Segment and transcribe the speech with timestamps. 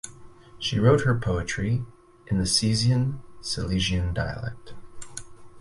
[0.57, 1.85] She wrote her poetry
[2.25, 4.73] in the Cieszyn Silesian dialect.